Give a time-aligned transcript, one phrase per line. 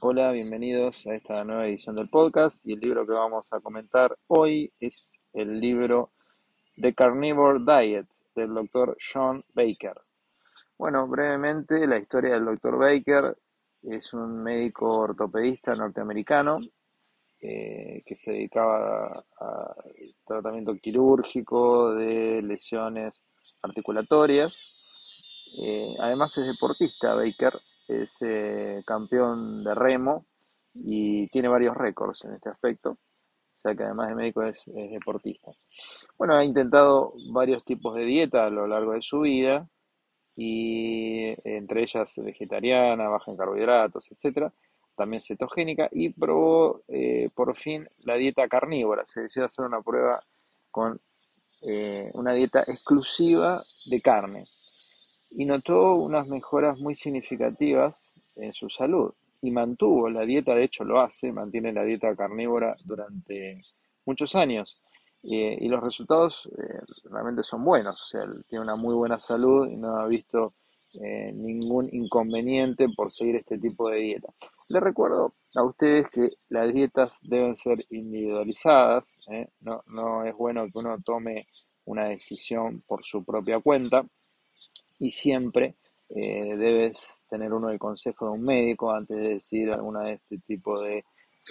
[0.00, 4.14] Hola, bienvenidos a esta nueva edición del podcast y el libro que vamos a comentar
[4.26, 6.12] hoy es el libro
[6.76, 9.94] The Carnivore Diet del doctor John Baker.
[10.76, 13.38] Bueno, brevemente la historia del doctor Baker
[13.84, 16.58] es un médico ortopedista norteamericano
[17.40, 19.06] eh, que se dedicaba
[19.40, 19.74] a
[20.26, 23.22] tratamiento quirúrgico de lesiones
[23.62, 25.54] articulatorias.
[25.64, 27.54] Eh, además es deportista Baker
[27.88, 30.26] es eh, campeón de remo
[30.74, 35.52] y tiene varios récords en este aspecto, o sea que además de médico es, deportista.
[36.18, 39.68] Bueno, ha intentado varios tipos de dieta a lo largo de su vida
[40.36, 44.52] y entre ellas vegetariana, baja en carbohidratos, etcétera,
[44.96, 49.04] también cetogénica y probó eh, por fin la dieta carnívora.
[49.06, 50.18] Se decidió hacer una prueba
[50.70, 50.98] con
[51.66, 54.40] eh, una dieta exclusiva de carne
[55.30, 57.94] y notó unas mejoras muy significativas
[58.36, 59.12] en su salud
[59.42, 63.60] y mantuvo la dieta, de hecho lo hace, mantiene la dieta carnívora durante
[64.04, 64.82] muchos años.
[65.22, 69.68] Eh, y los resultados eh, realmente son buenos, o sea, tiene una muy buena salud
[69.68, 70.52] y no ha visto
[71.02, 74.28] eh, ningún inconveniente por seguir este tipo de dieta.
[74.68, 79.18] Les recuerdo a ustedes que las dietas deben ser individualizadas,
[79.60, 81.46] no, no es bueno que uno tome
[81.86, 84.06] una decisión por su propia cuenta
[84.98, 85.76] y siempre
[86.08, 90.38] eh, debes tener uno el consejo de un médico antes de decidir alguna de este
[90.38, 91.04] tipo de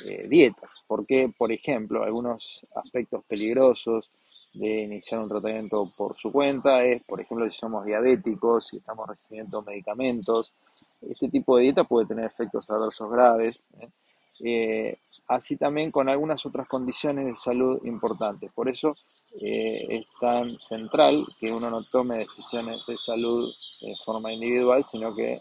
[0.06, 0.84] eh, dietas.
[0.88, 4.12] Porque, por ejemplo, algunos aspectos peligrosos
[4.54, 9.08] de iniciar un tratamiento por su cuenta es, por ejemplo, si somos diabéticos, si estamos
[9.08, 10.54] recibiendo medicamentos,
[11.02, 13.66] este tipo de dieta puede tener efectos adversos graves.
[13.80, 13.88] ¿eh?
[14.44, 14.98] Eh,
[15.28, 18.52] así también con algunas otras condiciones de salud importantes.
[18.52, 18.94] Por eso
[19.40, 23.50] eh, es tan central que uno no tome decisiones de salud
[23.82, 25.40] de forma individual, sino que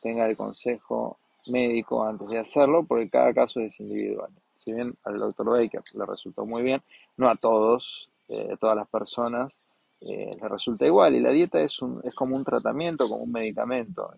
[0.00, 4.30] tenga el consejo médico antes de hacerlo, porque cada caso es individual.
[4.56, 6.82] Si bien al doctor Baker le resultó muy bien,
[7.16, 11.16] no a todos, eh, todas las personas le resulta igual.
[11.16, 14.12] Y la dieta es, un, es como un tratamiento, como un medicamento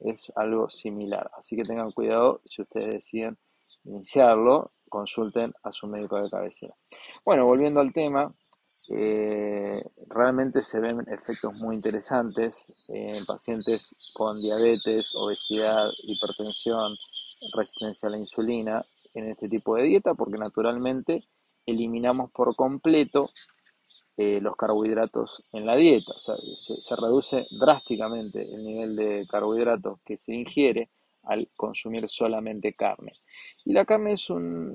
[0.00, 1.30] es algo similar.
[1.36, 3.38] Así que tengan cuidado si ustedes deciden
[3.84, 6.74] iniciarlo, consulten a su médico de cabecera.
[7.24, 8.28] Bueno, volviendo al tema,
[8.90, 16.94] eh, realmente se ven efectos muy interesantes en pacientes con diabetes, obesidad, hipertensión,
[17.54, 21.24] resistencia a la insulina en este tipo de dieta porque naturalmente
[21.66, 23.28] eliminamos por completo
[24.16, 26.12] eh, los carbohidratos en la dieta.
[26.12, 30.90] Se, reduce drásticamente el nivel de carbohidratos que se ingiere
[31.24, 33.12] al consumir solamente carne.
[33.66, 34.74] Y la carne es un,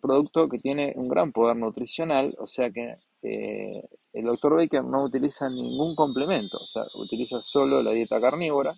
[0.00, 5.04] producto que tiene un gran poder nutricional, o sea que eh, el doctor Baker no
[5.04, 8.72] utiliza ningún complemento, o sea, utiliza solo la dieta carnívora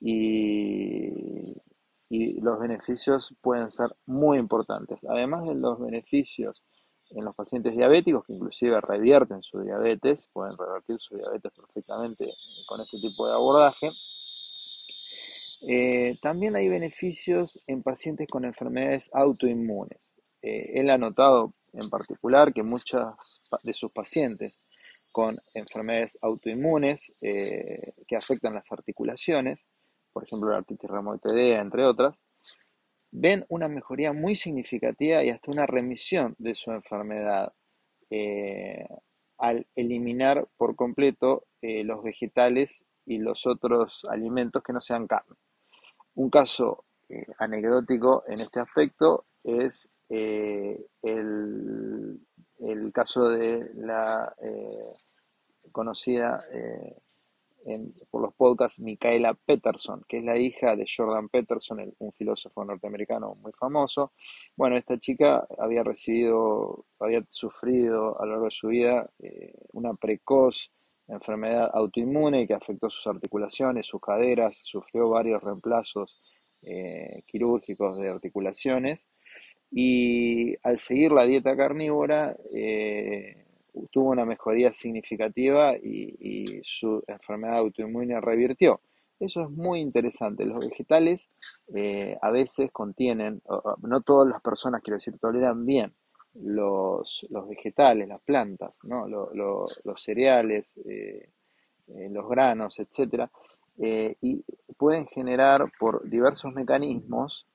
[0.00, 1.08] y,
[2.08, 5.04] y los beneficios pueden ser muy importantes.
[5.08, 6.62] Además de los beneficios
[7.16, 12.26] en los pacientes diabéticos, que inclusive revierten su diabetes, pueden revertir su diabetes perfectamente
[12.66, 13.88] con este tipo de abordaje.
[15.68, 20.16] Eh, también hay beneficios en pacientes con enfermedades autoinmunes.
[20.42, 24.56] Eh, él ha notado en particular que muchas de sus pacientes
[25.12, 29.68] con enfermedades autoinmunes eh, que afectan las articulaciones,
[30.12, 32.20] por ejemplo la artritis reumatoidea, entre otras,
[33.10, 37.52] ven una mejoría muy significativa y hasta una remisión de su enfermedad
[38.10, 38.86] eh,
[39.38, 45.36] al eliminar por completo eh, los vegetales y los otros alimentos que no sean carne.
[46.14, 50.84] Un caso eh, anecdótico en este aspecto es el,
[52.58, 54.34] el, caso de la
[55.70, 56.40] conocida
[58.10, 63.34] por los podcasts Micaela Peterson, que es la hija de Jordan Peterson, un filósofo norteamericano
[63.36, 64.12] muy famoso.
[64.56, 69.92] Bueno, esta chica había recibido, había sufrido a lo largo de su vida eh, una
[69.94, 70.70] precoz
[71.08, 76.20] enfermedad autoinmune que afectó sus articulaciones, sus caderas, sufrió varios reemplazos
[76.66, 79.06] eh, quirúrgicos de articulaciones
[79.70, 83.42] y al seguir la dieta carnívora eh,
[83.90, 88.80] tuvo una mejoría significativa y, su enfermedad autoinmune revirtió.
[89.20, 90.44] Eso es muy interesante.
[90.44, 91.30] Los vegetales
[91.74, 93.42] eh, a veces contienen,
[93.82, 95.92] no todas las personas, quiero decir, toleran bien
[96.34, 101.30] los, vegetales, las plantas, los cereales, eh,
[101.88, 103.28] eh, los granos, etc.
[104.20, 104.44] y
[104.76, 107.46] pueden generar por diversos mecanismos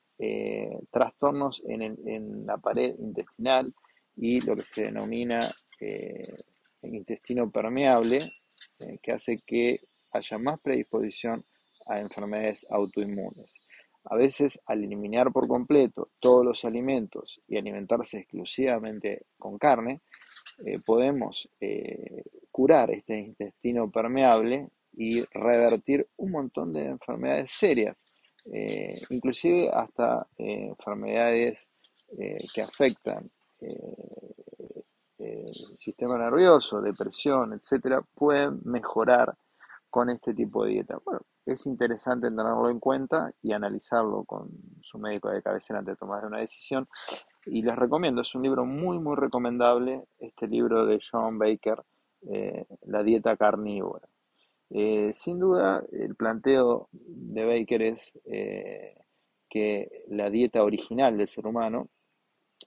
[0.92, 3.74] trastornos en la pared intestinal
[4.18, 5.40] y lo que se denomina
[5.84, 6.36] eh,
[6.84, 8.34] el intestino permeable,
[8.80, 9.80] eh, que hace que
[10.14, 11.44] haya más predisposición
[11.88, 13.52] a enfermedades autoinmunes.
[14.06, 20.02] A veces al eliminar por completo todos los alimentos y alimentarse exclusivamente con carne,
[20.66, 28.06] eh, podemos eh, curar este intestino permeable y revertir un montón de enfermedades serias,
[29.10, 31.68] inclusive hasta enfermedades
[32.54, 33.32] que afectan
[35.54, 39.36] sistema nervioso, depresión, etcétera, pueden mejorar
[39.90, 40.98] con este tipo de dieta.
[41.06, 44.50] Bueno, es interesante tenerlo en cuenta y analizarlo con
[44.82, 46.88] su médico de cabecera antes de tomar una decisión.
[47.46, 51.84] Y les recomiendo, es un libro muy, muy recomendable, este libro de John Baker,
[52.28, 54.08] eh, La dieta carnívora.
[54.72, 58.96] Eh, sin duda, el planteo de Baker es eh,
[59.48, 61.90] que la dieta original del ser humano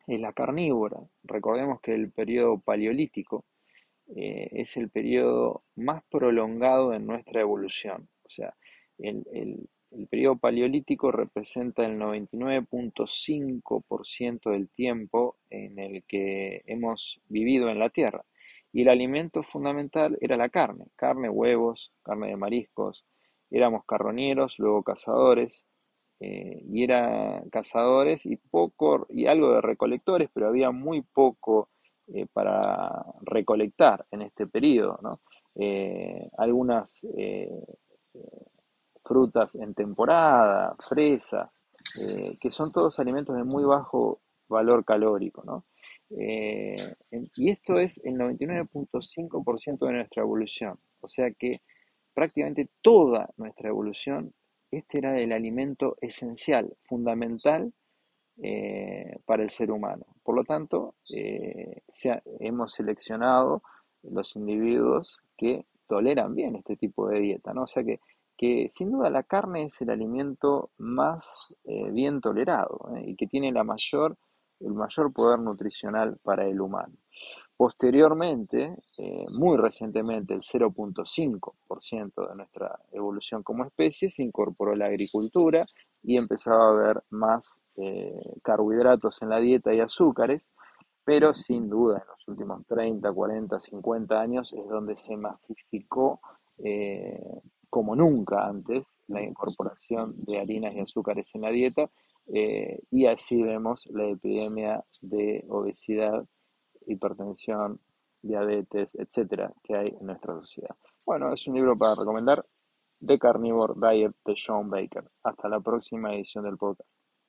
[0.06, 0.98] es la carnívora.
[1.24, 3.44] Recordemos que el periodo paleolítico
[4.14, 8.02] eh, es el periodo más prolongado en nuestra evolución.
[8.24, 8.54] O sea,
[8.98, 9.68] el, el,
[10.08, 18.26] periodo paleolítico representa el 99.5% del tiempo en el que hemos vivido en la Tierra.
[18.72, 23.06] Y el alimento fundamental era la carne, carne, huevos, carne de mariscos.
[23.50, 25.64] Éramos carroñeros, luego cazadores,
[26.18, 31.68] eh, y eran cazadores y poco y algo de recolectores, pero había muy poco
[32.06, 34.98] eh, para recolectar en este periodo.
[35.02, 35.20] ¿no?
[35.54, 37.04] Eh, algunas
[39.04, 41.50] frutas en temporada, fresas,
[42.40, 45.44] que son todos alimentos de muy bajo valor calórico.
[45.44, 45.64] ¿no?
[46.08, 50.78] y esto es el 99.5% de nuestra evolución.
[51.00, 51.60] O sea que
[52.14, 54.32] prácticamente toda nuestra evolución,
[54.70, 57.72] este era el alimento esencial, fundamental
[58.42, 60.04] eh, para el ser humano.
[60.22, 61.82] Por lo tanto, eh,
[62.40, 63.62] hemos seleccionado
[64.02, 67.62] los individuos que toleran bien este tipo de dieta, ¿no?
[67.62, 68.00] O sea que,
[68.36, 73.52] que sin duda la carne es el alimento más eh, bien tolerado y que tiene
[73.52, 74.16] la mayor,
[74.60, 76.94] el mayor poder nutricional para el humano.
[77.56, 78.76] Posteriormente,
[79.30, 85.64] muy recientemente, el 0.5% de nuestra evolución como especie se incorporó a la agricultura
[86.02, 90.50] y empezaba a haber más eh, carbohidratos en la dieta y azúcares,
[91.04, 96.20] pero sin duda en los últimos 30, 40, 50 años es donde se masificó
[96.58, 101.90] eh, como nunca antes la incorporación de harinas y azúcares en la dieta
[102.28, 106.24] eh, y así vemos la epidemia de obesidad,
[106.86, 107.80] hipertensión,
[108.22, 110.76] diabetes, etcétera, que hay en nuestra sociedad.
[111.04, 112.44] Bueno, es un libro para recomendar
[113.00, 115.04] The Carnivore Diet de Sean Baker.
[115.22, 117.02] Hasta la próxima edición del podcast.